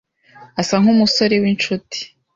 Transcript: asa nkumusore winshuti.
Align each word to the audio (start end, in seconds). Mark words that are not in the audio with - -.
asa 0.61 0.75
nkumusore 0.81 1.35
winshuti. 1.43 1.99